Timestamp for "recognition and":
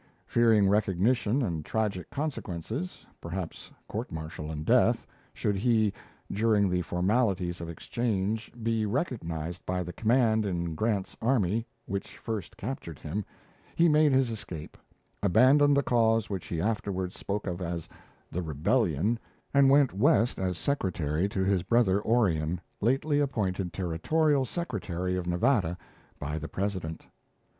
0.67-1.63